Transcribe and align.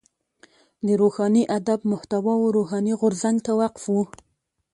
د 0.85 0.87
روښاني 1.01 1.43
ادب 1.57 1.79
محتوا 1.91 2.33
و 2.39 2.53
روښاني 2.57 2.93
غورځنګ 2.99 3.37
ته 3.45 3.51
وقف 3.61 3.83
وه. 3.93 4.05